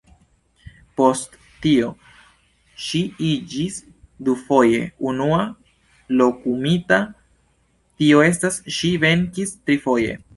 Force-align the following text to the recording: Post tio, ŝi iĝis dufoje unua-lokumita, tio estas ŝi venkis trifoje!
Post 0.99 1.35
tio, 1.65 1.89
ŝi 2.85 3.01
iĝis 3.27 3.77
dufoje 4.29 4.79
unua-lokumita, 5.11 7.01
tio 8.01 8.25
estas 8.31 8.59
ŝi 8.79 8.91
venkis 9.05 9.55
trifoje! 9.69 10.19